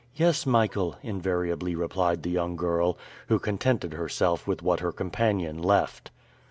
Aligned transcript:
"Yes, 0.15 0.47
Michael," 0.47 0.95
invariably 1.03 1.75
replied 1.75 2.23
the 2.23 2.31
young 2.31 2.55
girl, 2.55 2.97
who 3.27 3.37
contented 3.37 3.93
herself 3.93 4.47
with 4.47 4.63
what 4.63 4.79
her 4.79 4.91
companion 4.91 5.61
left. 5.61 6.09